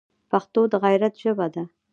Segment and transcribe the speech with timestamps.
[0.31, 1.63] پښتو د غیرت ژبه ده